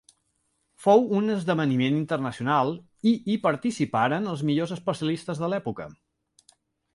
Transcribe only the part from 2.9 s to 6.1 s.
i hi participaren els millors especialistes de l'època.